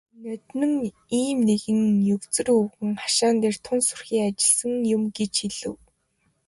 "Ноднин 0.23 0.73
ийм 1.19 1.37
нэг 1.47 1.61
егзөр 2.13 2.47
өвгөн 2.59 2.91
хашаан 3.03 3.35
дээр 3.41 3.55
тун 3.65 3.79
сүрхий 3.87 4.21
ажилласан 4.27 4.73
юм" 4.95 5.03
гэж 5.17 5.33
хэлэв. 5.41 5.75